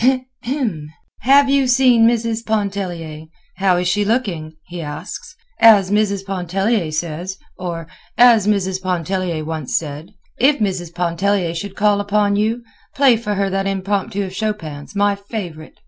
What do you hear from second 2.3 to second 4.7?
Pontellier? How is she looking?'